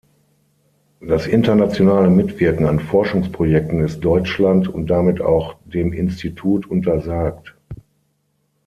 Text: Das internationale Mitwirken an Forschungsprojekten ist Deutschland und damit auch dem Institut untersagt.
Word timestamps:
Das 1.01 1.27
internationale 1.27 2.09
Mitwirken 2.09 2.65
an 2.65 2.79
Forschungsprojekten 2.79 3.81
ist 3.81 3.99
Deutschland 3.99 4.67
und 4.67 4.87
damit 4.87 5.21
auch 5.21 5.57
dem 5.65 5.93
Institut 5.93 6.65
untersagt. 6.65 7.55